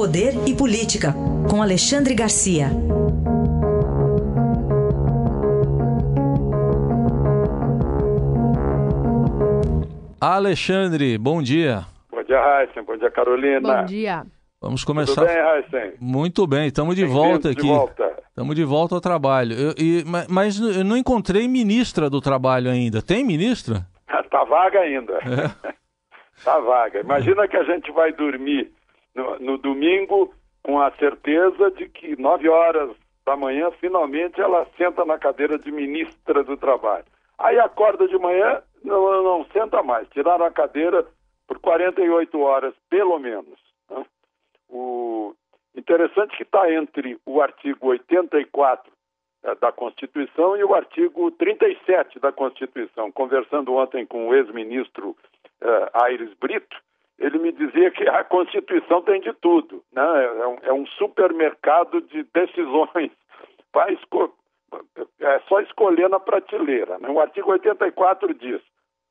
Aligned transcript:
Poder 0.00 0.32
e 0.48 0.56
Política, 0.56 1.12
com 1.50 1.60
Alexandre 1.60 2.14
Garcia. 2.14 2.68
Alexandre, 10.18 11.18
bom 11.18 11.42
dia. 11.42 11.84
Bom 12.10 12.22
dia, 12.22 12.40
Raíssen. 12.40 12.82
Bom 12.82 12.96
dia, 12.96 13.10
Carolina. 13.10 13.60
Bom 13.60 13.84
dia. 13.84 14.22
Vamos 14.58 14.84
começar. 14.84 15.20
Tudo 15.20 15.26
bem, 15.26 15.42
Raíssen? 15.42 15.92
Muito 16.00 16.46
bem, 16.46 16.68
estamos 16.68 16.96
de 16.96 17.04
volta 17.04 17.50
aqui. 17.50 17.60
De 17.60 17.68
volta. 17.68 18.10
Estamos 18.26 18.56
de 18.56 18.64
volta 18.64 18.94
ao 18.94 19.02
trabalho. 19.02 19.54
Eu, 19.54 19.74
e, 19.76 20.02
mas 20.30 20.58
eu 20.58 20.82
não 20.82 20.96
encontrei 20.96 21.46
ministra 21.46 22.08
do 22.08 22.22
trabalho 22.22 22.70
ainda. 22.70 23.02
Tem 23.02 23.22
ministra? 23.22 23.86
Está 24.08 24.44
vaga 24.48 24.80
ainda. 24.80 25.12
É. 25.12 25.70
Tá 26.42 26.58
vaga. 26.58 27.00
Imagina 27.00 27.46
que 27.46 27.54
a 27.54 27.64
gente 27.64 27.92
vai 27.92 28.14
dormir 28.14 28.72
no, 29.14 29.38
no 29.38 29.58
domingo 29.58 30.32
com 30.62 30.80
a 30.80 30.90
certeza 30.92 31.70
de 31.70 31.88
que 31.88 32.20
nove 32.20 32.48
horas 32.48 32.90
da 33.24 33.36
manhã, 33.36 33.70
finalmente, 33.80 34.40
ela 34.40 34.66
senta 34.76 35.04
na 35.04 35.18
cadeira 35.18 35.58
de 35.58 35.70
ministra 35.70 36.42
do 36.42 36.56
trabalho. 36.56 37.04
Aí 37.38 37.58
acorda 37.58 38.06
de 38.06 38.18
manhã, 38.18 38.62
não, 38.84 39.22
não 39.22 39.46
senta 39.46 39.82
mais. 39.82 40.08
Tiraram 40.08 40.44
a 40.44 40.50
cadeira 40.50 41.06
por 41.46 41.58
48 41.58 42.38
horas, 42.40 42.74
pelo 42.88 43.18
menos. 43.18 43.58
Né? 43.88 44.04
O 44.68 45.34
interessante 45.74 46.36
que 46.36 46.42
está 46.42 46.70
entre 46.72 47.18
o 47.24 47.40
artigo 47.40 47.88
84 47.88 48.92
eh, 49.42 49.54
da 49.56 49.72
Constituição 49.72 50.56
e 50.56 50.64
o 50.64 50.74
artigo 50.74 51.30
37 51.32 52.18
da 52.18 52.30
Constituição. 52.30 53.10
Conversando 53.10 53.74
ontem 53.74 54.04
com 54.04 54.28
o 54.28 54.34
ex-ministro 54.34 55.10
uh, 55.62 56.04
Aires 56.04 56.32
Brito, 56.34 56.76
ele 57.20 57.38
me 57.38 57.52
dizia 57.52 57.90
que 57.90 58.08
a 58.08 58.24
Constituição 58.24 59.02
tem 59.02 59.20
de 59.20 59.32
tudo, 59.34 59.84
né? 59.92 60.02
é, 60.02 60.46
um, 60.46 60.58
é 60.62 60.72
um 60.72 60.86
supermercado 60.86 62.00
de 62.00 62.24
decisões. 62.34 63.12
É 65.20 65.40
só 65.48 65.60
escolher 65.60 66.08
na 66.08 66.20
prateleira. 66.20 66.96
Né? 66.98 67.08
O 67.08 67.20
artigo 67.20 67.50
84 67.50 68.32
diz: 68.34 68.60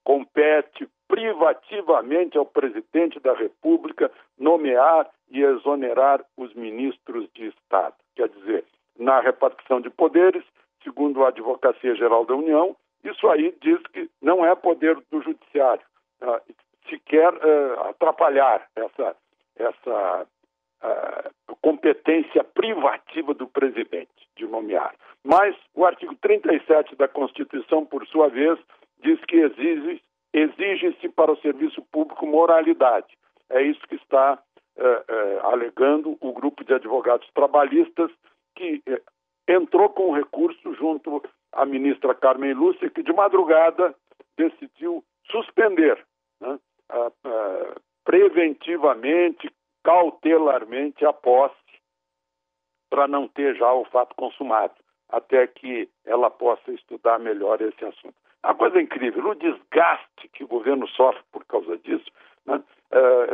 compete 0.05 0.88
privativamente 1.07 2.38
ao 2.38 2.45
presidente 2.45 3.19
da 3.19 3.33
República 3.33 4.09
nomear 4.38 5.09
e 5.29 5.44
exonerar 5.44 6.23
os 6.38 6.53
ministros 6.53 7.27
de 7.33 7.47
Estado. 7.47 7.95
Quer 8.16 8.29
dizer, 8.29 8.63
na 8.97 9.19
repartição 9.19 9.81
de 9.81 9.89
poderes, 9.89 10.44
segundo 10.83 11.25
a 11.25 11.27
Advocacia 11.27 11.95
Geral 11.95 12.25
da 12.25 12.35
União, 12.35 12.75
isso 13.03 13.27
aí 13.27 13.53
diz 13.61 13.81
que 13.88 14.09
não 14.21 14.45
é 14.45 14.55
poder 14.55 14.95
do 15.11 15.21
Judiciário, 15.21 15.83
uh, 16.89 16.95
se 16.95 16.99
quer 16.99 17.33
uh, 17.33 17.89
atrapalhar 17.89 18.67
essa, 18.75 19.15
essa 19.55 20.27
uh, 20.83 21.55
competência 21.61 22.43
privativa 22.43 23.33
do 23.33 23.47
presidente 23.47 24.09
de 24.35 24.47
nomear. 24.47 24.93
Mas 25.23 25.55
o 25.75 25.85
artigo 25.85 26.15
37 26.15 26.95
da 26.95 27.07
Constituição, 27.07 27.85
por 27.85 28.05
sua 28.07 28.29
vez, 28.29 28.57
diz 29.01 29.19
que 29.25 29.37
exige, 29.37 30.01
exige-se 30.33 31.09
para 31.09 31.31
o 31.31 31.37
serviço 31.37 31.81
público 31.91 32.25
moralidade. 32.25 33.17
É 33.49 33.61
isso 33.61 33.81
que 33.87 33.95
está 33.95 34.39
alegando 35.43 36.17
o 36.21 36.31
grupo 36.31 36.63
de 36.63 36.73
advogados 36.73 37.29
trabalhistas 37.33 38.09
que 38.55 38.81
entrou 39.45 39.89
com 39.89 40.13
recurso 40.13 40.73
junto 40.75 41.21
à 41.51 41.65
ministra 41.65 42.15
Carmen 42.15 42.53
Lúcia, 42.53 42.89
que 42.89 43.03
de 43.03 43.11
madrugada 43.11 43.93
decidiu 44.37 45.03
suspender 45.29 46.01
né, 46.39 46.57
preventivamente, 48.03 49.49
cautelarmente 49.83 51.05
a 51.05 51.13
posse, 51.13 51.55
para 52.89 53.07
não 53.07 53.27
ter 53.27 53.55
já 53.55 53.71
o 53.71 53.85
fato 53.85 54.15
consumado, 54.15 54.73
até 55.09 55.45
que 55.47 55.87
ela 56.05 56.29
possa 56.29 56.71
estudar 56.71 57.19
melhor 57.19 57.61
esse 57.61 57.85
assunto. 57.85 58.16
Uma 58.44 58.55
coisa 58.55 58.81
incrível, 58.81 59.28
o 59.28 59.35
desgaste 59.35 60.28
que 60.33 60.44
o 60.44 60.47
governo 60.47 60.88
sofre 60.88 61.22
por 61.31 61.45
causa 61.45 61.78
disso. 61.78 62.09
Né? 62.45 62.63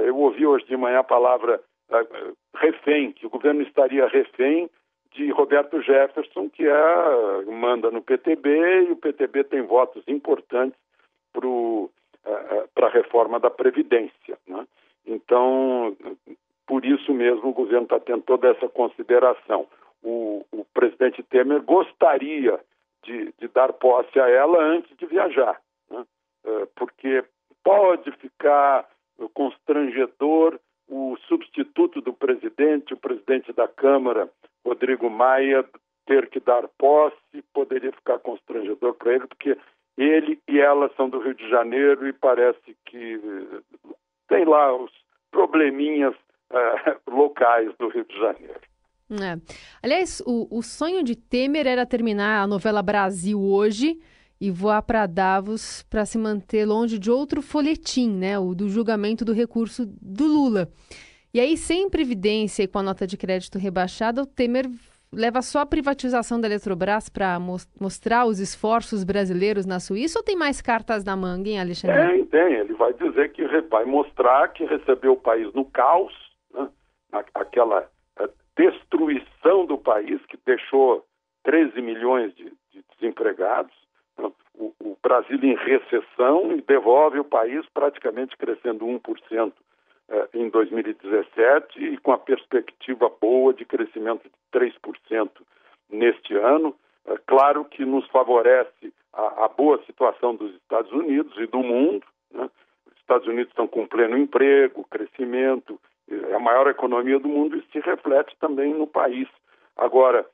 eu 0.03 0.17
ouvi 0.17 0.45
hoje 0.45 0.65
de 0.65 0.75
manhã 0.75 0.99
a 0.99 1.03
palavra 1.03 1.61
refém, 2.55 3.11
que 3.13 3.25
o 3.25 3.29
governo 3.29 3.61
estaria 3.61 4.07
refém 4.07 4.69
de 5.11 5.29
Roberto 5.31 5.81
Jefferson, 5.81 6.49
que 6.49 6.67
é, 6.67 7.45
manda 7.45 7.89
no 7.89 8.01
PTB, 8.01 8.88
e 8.89 8.91
o 8.91 8.97
PTB 8.97 9.45
tem 9.45 9.61
votos 9.61 10.03
importantes 10.07 10.77
para 11.31 11.47
a 12.25 12.90
reforma 12.90 13.40
da 13.40 13.50
Previdência. 13.50 14.38
Né? 14.47 14.68
Então, 15.06 15.96
por 16.66 16.86
isso 16.86 17.13
mesmo, 17.13 17.50
o 17.50 17.53
governo 17.53 17.84
está 17.84 18.00
tendo 18.00 18.22
toda 18.24 18.50
essa 18.50 18.68
consideração. 18.68 19.68
O, 20.03 20.46
o 20.52 20.66
presidente 20.74 21.24
Temer 21.24 21.62
gostaria 21.62 22.59
de, 23.03 23.34
de, 23.40 23.47
dar 23.47 23.74
posse 23.74 24.19
a 24.19 24.30
ela 24.30 24.62
antes 24.63 24.96
de 24.97 25.06
viajar, 25.06 25.59
né? 25.90 26.06
porque 26.75 27.24
pode 27.63 28.12
ficar 28.13 28.88
constrangedor 29.34 30.59
o 30.88 31.18
substituto 31.28 32.02
do 32.02 32.13
presidente, 32.13 32.94
o 32.94 32.97
presidente 32.97 33.52
da 33.53 33.68
Câmara, 33.68 34.30
Rodrigo 34.63 35.09
Maia, 35.09 35.66
ter 36.06 36.30
que 36.30 36.40
dar 36.40 36.68
posse, 36.78 37.42
poderia 37.53 37.92
ficar 37.92 38.19
constrangedor 38.19 38.94
para 38.94 39.13
ele, 39.13 39.28
porque 39.28 39.57
ele 39.97 40.39
e 40.47 40.59
ela 40.59 40.91
são 40.95 41.09
do 41.09 41.19
Rio 41.19 41.33
de 41.33 41.50
Janeiro 41.50 42.07
e 42.07 42.13
parece 42.13 42.75
que 42.85 43.19
tem 44.28 44.45
lá 44.45 44.75
os 44.75 44.91
probleminhas 45.31 46.13
uh, 46.51 47.00
locais 47.09 47.72
do 47.78 47.88
Rio 47.89 48.06
de 48.06 48.17
Janeiro. 48.17 48.61
É. 49.11 49.38
Aliás, 49.83 50.22
o, 50.25 50.47
o 50.50 50.63
sonho 50.63 51.03
de 51.03 51.16
Temer 51.16 51.67
era 51.67 51.85
terminar 51.85 52.41
a 52.41 52.47
novela 52.47 52.81
Brasil 52.81 53.39
hoje 53.39 54.00
e 54.41 54.50
voar 54.50 54.81
para 54.81 55.06
Davos 55.06 55.83
para 55.83 56.06
se 56.06 56.17
manter 56.17 56.66
longe 56.66 56.97
de 56.97 57.12
outro 57.12 57.41
folhetim, 57.41 58.09
né, 58.09 58.38
o 58.38 58.53
do 58.53 58.67
julgamento 58.67 59.23
do 59.23 59.31
recurso 59.31 59.85
do 60.01 60.25
Lula. 60.25 60.69
E 61.33 61.39
aí, 61.39 61.56
sem 61.56 61.89
previdência 61.89 62.63
e 62.63 62.67
com 62.67 62.79
a 62.79 62.83
nota 62.83 63.06
de 63.06 63.17
crédito 63.17 63.59
rebaixada, 63.59 64.23
o 64.23 64.25
Temer 64.25 64.66
leva 65.15 65.41
só 65.41 65.59
a 65.59 65.65
privatização 65.65 66.39
da 66.39 66.47
Eletrobras 66.47 67.09
para 67.09 67.39
mostrar 67.39 68.25
os 68.25 68.39
esforços 68.39 69.03
brasileiros 69.03 69.65
na 69.65 69.79
Suíça 69.79 70.19
ou 70.19 70.23
tem 70.23 70.35
mais 70.35 70.61
cartas 70.61 71.03
na 71.03 71.15
manga, 71.15 71.49
hein, 71.49 71.59
Alexandre? 71.59 72.07
Tem, 72.07 72.25
tem. 72.25 72.53
Ele 72.53 72.73
vai 72.73 72.93
dizer 72.93 73.31
que 73.31 73.45
vai 73.69 73.85
mostrar 73.85 74.49
que 74.49 74.65
recebeu 74.65 75.13
o 75.13 75.19
país 75.19 75.51
no 75.53 75.65
caos, 75.65 76.13
né? 76.53 76.69
aquela 77.33 77.89
eh, 78.19 78.29
destruição 78.57 79.65
do 79.65 79.77
país 79.77 80.23
que 80.27 80.37
deixou 80.45 81.05
13 81.43 81.81
milhões 81.81 82.33
de, 82.35 82.45
de 82.71 82.83
desempregados, 82.93 83.73
o, 84.57 84.73
o, 84.79 84.97
Brasil 85.01 85.37
em 85.43 85.55
recessão 85.55 86.53
e 86.53 86.61
devolve 86.61 87.19
o 87.19 87.25
país 87.25 87.65
praticamente 87.73 88.37
crescendo 88.37 88.85
1% 88.85 89.01
eh, 89.29 89.51
em 90.33 90.49
2017 90.49 91.83
e 91.83 91.97
com 91.97 92.11
a 92.11 92.17
perspectiva 92.17 93.09
boa 93.21 93.53
de 93.53 93.66
crescimento 93.66 94.23
de 94.23 94.59
3% 94.59 95.29
neste 95.89 96.35
ano. 96.35 96.75
É 97.07 97.17
claro 97.25 97.66
que 97.66 97.85
nos 97.85 98.07
favorece 98.07 98.94
a, 99.13 99.45
a, 99.45 99.47
boa 99.47 99.81
situação 99.85 100.35
dos 100.35 100.53
Estados 100.55 100.91
Unidos 100.91 101.35
e 101.38 101.47
do 101.47 101.59
mundo. 101.59 102.05
Né? 102.31 102.49
Os 102.88 102.97
Estados 102.97 103.27
Unidos 103.27 103.49
estão 103.49 103.67
com 103.67 103.88
pleno 103.88 104.17
emprego, 104.17 104.88
crescimento, 104.89 105.79
é 106.07 106.35
a 106.35 106.39
maior 106.39 106.67
economia 106.67 107.19
do 107.19 107.27
mundo 107.27 107.57
e 107.57 107.65
se 107.71 107.79
reflete 107.79 108.35
também 108.39 108.73
no 108.73 108.85
país. 108.85 109.27
Agora, 109.75 110.25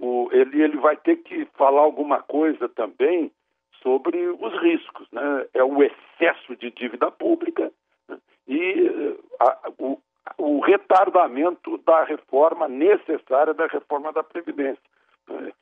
o, 0.00 0.28
ele, 0.32 0.62
ele 0.62 0.76
vai 0.78 0.96
ter 0.96 1.16
que 1.16 1.44
falar 1.56 1.80
alguma 1.80 2.22
coisa 2.22 2.68
também 2.68 3.30
sobre 3.82 4.28
os 4.28 4.62
riscos. 4.62 5.08
Né? 5.10 5.46
É 5.54 5.64
o 5.64 5.82
excesso 5.82 6.56
de 6.56 6.70
dívida 6.70 7.10
pública? 7.10 7.72
E 8.46 9.18
a, 9.40 9.70
o, 9.78 9.98
o 10.38 10.60
retardamento 10.60 11.78
da 11.78 12.04
reforma 12.04 12.68
necessária 12.68 13.54
da 13.54 13.66
reforma 13.66 14.12
da 14.12 14.22
Previdência. 14.22 14.82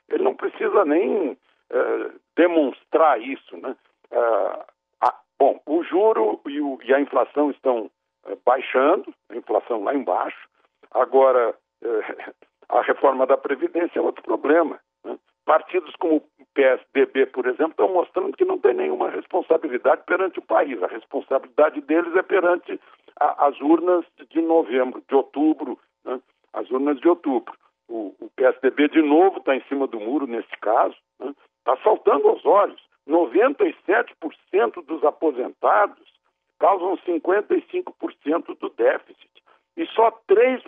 Ele 0.09 0.25
não 0.25 0.35
precisa 0.35 0.85
nem 0.85 1.33
uh, 1.33 2.21
demonstrar 2.37 3.21
isso. 3.21 3.57
Né? 3.57 3.77
Uh, 4.11 4.65
a, 5.01 5.15
bom, 5.39 5.61
o 5.67 5.83
juro 5.85 6.41
e, 6.47 6.61
o, 6.61 6.79
e 6.83 6.95
a 6.95 7.01
inflação 7.01 7.51
estão 7.51 7.91
uh, 8.27 8.39
baixando, 8.45 9.13
a 9.29 9.37
inflação 9.37 9.85
lá 9.85 9.95
embaixo. 9.95 10.49
Agora, 10.91 11.55
a 12.69 12.83
reforma 12.83 13.27
da 13.27 13.37
Previdência 13.37 13.99
é 13.99 14.03
outro 14.03 14.23
problema. 14.23 14.81
Né? 15.05 15.19
Partidos 15.45 15.95
como 15.97 16.17
o 16.17 16.23
PSDB, 16.55 17.27
por 17.27 17.47
exemplo, 17.47 17.71
estão 17.71 17.93
mostrando 17.93 18.37
que 18.37 18.45
não 18.45 18.59
tem 18.59 18.75
nenhuma 18.75 19.11
responsabilidade 19.11 20.03
perante 20.05 20.39
o 20.39 20.43
país. 20.43 20.83
A 20.83 20.87
responsabilidade 20.87 21.81
deles 21.81 22.15
é 22.17 22.23
perante 22.23 22.81
a, 23.19 23.47
as 23.47 23.61
urnas 23.61 24.05
de 24.31 24.41
novembro, 24.41 25.03
de 25.09 25.15
outubro, 25.15 25.79
né? 26.05 26.21
as 26.53 26.71
urnas 26.71 26.99
de 27.01 27.09
outubro. 27.09 27.55
O, 27.89 28.15
o 28.21 28.31
PSDB, 28.37 28.89
de 28.89 29.03
novo, 29.03 29.39
está 29.39 29.55
em 29.55 29.63
cima 29.69 29.87
do 29.87 30.01
muro 30.01 30.27
nesse 30.27 30.57
caso, 30.61 30.97
está 31.19 31.25
né? 31.27 31.35
Tá 31.65 31.77
saltando 31.83 32.29
aos 32.29 32.45
olhos. 32.45 32.81
97% 33.09 34.85
dos 34.87 35.03
aposentados 35.05 36.09
causam 36.59 36.97
55% 36.99 38.59
do 38.59 38.69
déficit. 38.71 39.31
E 39.77 39.87
só 39.87 40.11
3 40.27 40.63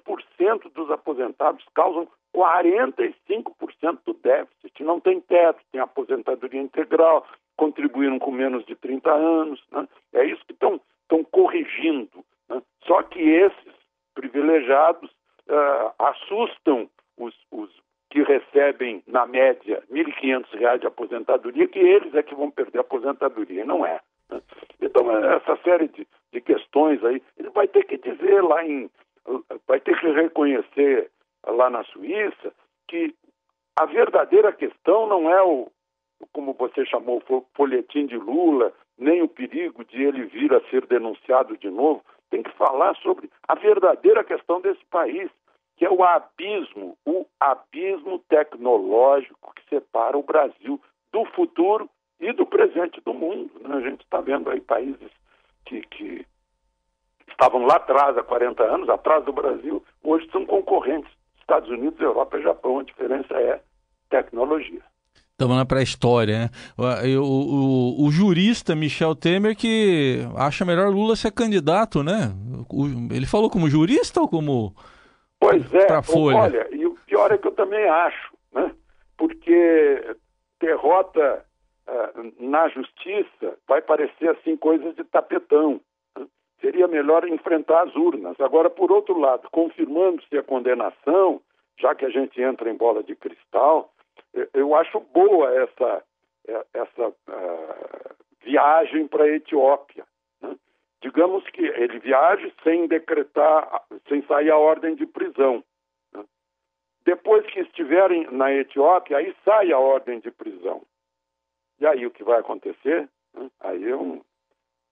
aposentados 0.91 1.65
causam 1.75 2.09
45% 2.35 3.99
do 4.05 4.15
déficit. 4.15 4.83
Não 4.83 5.01
tem 5.01 5.21
teto, 5.21 5.61
tem 5.71 5.81
aposentadoria 5.81 6.61
integral, 6.61 7.27
contribuíram 7.57 8.19
com 8.19 8.31
menos 8.31 8.65
de 8.65 8.75
30 8.75 9.13
anos. 9.13 9.63
Né? 9.71 9.89
É 10.15 10.25
isso 10.25 10.45
que 10.47 10.53
estão 10.53 10.81
corrigindo. 11.31 12.25
Né? 12.49 12.63
Só 12.85 13.03
que 13.03 13.21
esses 13.21 13.73
privilegiados 14.15 15.11
uh, 15.49 15.93
assustam 15.99 16.89
os, 17.17 17.35
os, 17.51 17.71
que 18.11 18.23
recebem, 18.23 19.03
na 19.07 19.27
média, 19.27 19.83
R$ 19.91 20.05
1.500 20.05 20.79
de 20.79 20.87
aposentadoria, 20.87 21.67
que 21.67 21.79
eles 21.79 22.15
é 22.15 22.23
que 22.23 22.35
vão 22.35 22.51
perder 22.51 22.79
a 22.79 22.83
aposentadoria, 22.83 23.65
não 23.65 23.87
é. 23.87 24.01
Né? 24.31 24.43
Então, 24.81 25.11
essa 25.33 25.57
série 25.65 25.89
de, 25.89 26.07
de 26.31 26.41
questões 26.41 27.03
aí, 27.05 27.23
ele 27.39 27.51
vai 27.51 27.67
ter 27.69 27.85
que 27.85 27.97
dizer 27.97 28.43
lá 28.43 28.65
em. 28.65 28.91
vai 29.67 29.81
ter 29.81 29.99
que 29.99 30.11
reconhecer 30.11 31.11
lá 31.47 31.71
na 31.71 31.85
Suíça 31.85 32.53
que 32.89 33.15
a 33.77 33.87
verdadeira 33.87 34.53
questão 34.53 35.07
não 35.07 35.31
é 35.31 35.43
o, 35.43 35.71
como 36.33 36.53
você 36.53 36.85
chamou, 36.87 37.23
o 37.29 37.47
folhetim 37.55 38.07
de 38.07 38.17
Lula, 38.17 38.73
nem 38.99 39.23
o 39.23 39.29
perigo 39.29 39.85
de 39.85 40.03
ele 40.03 40.25
vir 40.25 40.53
a 40.55 40.61
ser 40.69 40.87
denunciado 40.87 41.57
de 41.57 41.71
novo. 41.71 42.05
Tem 42.31 42.43
que 42.43 42.53
falar 42.53 42.95
sobre 42.97 43.31
a 43.49 43.55
verdadeira 43.55 44.23
questão 44.25 44.61
desse 44.61 44.85
país, 44.87 45.31
que 45.77 45.85
é 45.85 45.91
o 45.91 46.05
abismo, 46.05 46.97
o 47.07 47.27
abismo 47.41 48.19
tecnológico 48.29 49.53
que 49.55 49.69
separa 49.69 50.17
o 50.17 50.23
Brasil 50.23 50.81
do 51.13 51.25
futuro 51.27 51.89
e 52.21 52.33
do 52.33 52.47
presente 52.47 53.01
do 53.01 53.13
mundo. 53.13 53.51
Né? 53.61 53.75
A 53.75 53.81
gente 53.81 54.03
está 54.03 54.21
vendo 54.21 54.49
aí 54.51 54.61
países 54.61 55.11
que, 55.65 55.83
que 55.83 56.27
estavam 57.29 57.67
lá 57.67 57.77
atrás, 57.77 58.17
há 58.17 58.23
40 58.23 58.63
anos, 58.63 58.89
atrás 58.89 59.25
do 59.25 59.33
Brasil, 59.33 59.83
hoje 60.03 60.29
são 60.31 60.47
concorrentes. 60.47 61.11
Estados 61.43 61.69
Unidos, 61.69 62.01
Europa 62.01 62.39
e 62.39 62.43
Japão. 62.43 62.79
A 62.79 62.85
diferença 62.85 63.35
é 63.35 63.61
tecnologia. 64.09 64.81
Estamos 65.33 65.57
na 65.57 65.67
pré-história, 65.67 66.39
né? 66.39 66.51
O, 66.79 67.21
o, 67.21 68.07
o, 68.07 68.11
jurista 68.13 68.77
Michel 68.77 69.15
Temer 69.17 69.57
que 69.57 70.21
acha 70.37 70.65
melhor 70.65 70.89
Lula 70.89 71.17
ser 71.17 71.33
candidato, 71.33 72.03
né? 72.03 72.33
ele 73.11 73.27
falou 73.27 73.51
como 73.51 73.69
jurista 73.69 74.21
ou 74.21 74.29
como. 74.29 74.73
Pois 75.41 75.63
é, 75.75 76.03
Folha? 76.03 76.39
olha, 76.39 76.69
e 76.71 76.87
o 76.87 76.95
pior 77.07 77.33
é 77.33 77.39
que 77.39 77.49
eu 77.49 77.53
também 77.53 77.89
acho, 77.89 78.33
né? 78.55 78.73
Porque 79.17 80.17
derrota 80.61 81.45
uh, 81.89 82.33
na 82.49 82.69
justiça 82.69 83.59
vai 83.67 83.83
parecer 83.83 84.29
assim 84.29 84.57
coisas 84.57 84.95
de 84.95 85.03
tapetão. 85.03 85.81
Seria 86.63 86.87
melhor 86.87 87.27
enfrentar 87.27 87.83
as 87.83 87.97
urnas. 87.97 88.41
Agora, 88.41 88.71
por 88.71 88.93
outro 88.93 89.19
lado, 89.19 89.51
confirmando-se 89.51 90.39
a 90.39 90.45
condenação, 90.45 91.43
já 91.77 91.93
que 91.93 92.05
a 92.05 92.09
gente 92.09 92.41
entra 92.41 92.71
em 92.71 92.77
bola 92.77 93.03
de 93.03 93.17
cristal, 93.17 93.93
eu 94.55 94.73
acho 94.77 95.01
boa 95.01 95.53
essa, 95.61 96.05
é, 96.47 96.67
essa 96.73 97.09
uh, 97.09 98.15
viagem 98.45 99.09
para 99.09 99.25
a 99.25 99.29
Etiópia. 99.29 100.07
Né? 100.41 100.57
Digamos 101.03 101.45
que 101.51 101.63
ele 101.63 101.99
viaje 101.99 102.55
sem 102.63 102.87
decretar, 102.87 103.83
sem 104.09 104.23
sair 104.27 104.51
a 104.51 104.57
ordem 104.57 104.95
de 104.95 105.05
prisão. 105.05 105.65
Né? 106.15 106.25
Depois 107.05 107.45
que 107.47 107.59
estiverem 107.59 108.31
na 108.31 108.53
Etiópia, 108.53 109.17
aí 109.17 109.35
sai 109.45 109.73
a 109.73 109.81
ordem 109.81 110.21
de 110.21 110.31
prisão. 110.31 110.83
E 111.81 111.87
aí 111.87 112.07
o 112.07 112.11
que 112.13 112.23
vai 112.23 112.39
acontecer? 112.39 113.09
Né? 113.35 113.51
Aí 113.59 113.89
é, 113.89 113.97
um, 113.97 114.23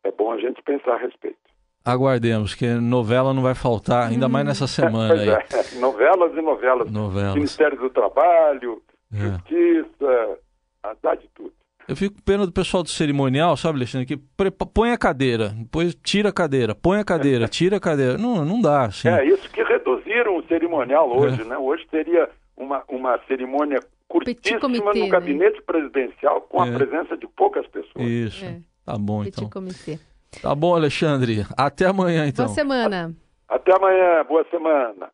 é 0.03 0.11
bom 0.11 0.33
a 0.33 0.39
gente 0.39 0.61
pensar 0.63 0.95
a 0.95 0.99
respeito. 0.99 1.50
Aguardemos, 1.85 2.55
que 2.55 2.67
novela 2.67 3.33
não 3.33 3.43
vai 3.43 3.55
faltar, 3.55 4.09
ainda 4.09 4.29
mais 4.29 4.45
nessa 4.47 4.67
semana. 4.69 5.15
aí. 5.15 5.29
É, 5.29 5.79
novelas 5.79 6.33
e 6.37 6.43
novelas. 6.43 6.91
novelas. 6.91 7.35
Ministério 7.35 7.79
do 7.79 7.91
Trabalho, 7.91 8.83
é. 9.13 9.19
justiça, 9.19 10.39
dá 11.03 11.15
de 11.15 11.29
tudo. 11.35 11.53
Eu 11.89 11.97
fico 11.97 12.15
com 12.15 12.23
pena 12.23 12.47
do 12.47 12.53
pessoal 12.53 12.85
do 12.85 12.89
cerimonial, 12.89 13.57
sabe, 13.57 13.79
Alexandre, 13.79 14.07
que 14.07 14.17
põe 14.73 14.93
a 14.93 14.99
cadeira, 14.99 15.49
depois 15.49 15.93
tira 15.97 16.29
a 16.29 16.33
cadeira, 16.33 16.73
põe 16.73 17.01
a 17.01 17.05
cadeira, 17.05 17.49
tira 17.49 17.79
a 17.79 17.81
cadeira. 17.81 18.17
Não, 18.17 18.45
não 18.45 18.61
dá, 18.61 18.85
assim. 18.85 19.09
É, 19.09 19.25
isso 19.25 19.51
que 19.51 19.61
reduziram 19.63 20.37
o 20.37 20.47
cerimonial 20.47 21.11
hoje, 21.11 21.43
é. 21.43 21.45
né? 21.45 21.59
Hoje 21.59 21.85
seria 21.91 22.29
uma, 22.57 22.85
uma 22.89 23.19
cerimônia 23.27 23.81
curtíssima 24.07 24.61
comitê, 24.61 24.99
no 25.01 25.05
né? 25.07 25.09
gabinete 25.09 25.57
né? 25.57 25.63
presidencial 25.67 26.43
com 26.43 26.65
é. 26.65 26.69
a 26.69 26.73
presença 26.73 27.17
de 27.17 27.27
poucas 27.27 27.67
pessoas. 27.67 28.07
Isso, 28.07 28.45
é. 28.45 28.61
tá 28.85 28.97
bom 28.97 29.25
Petit 29.25 29.41
então. 29.41 29.51
Comitê. 29.51 29.99
Tá 30.43 30.55
bom, 30.55 30.75
Alexandre. 30.75 31.45
Até 31.57 31.87
amanhã, 31.87 32.27
então. 32.27 32.47
Boa 32.47 32.55
semana. 32.55 33.15
Até 33.49 33.77
amanhã, 33.77 34.25
boa 34.25 34.45
semana. 34.51 35.11